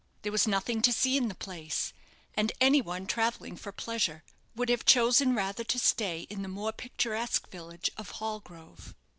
[0.23, 1.93] There was nothing to see in the place;
[2.33, 4.23] and any one travelling for pleasure
[4.55, 8.95] would have chosen rather to stay in the more picturesque village of Hallgrove.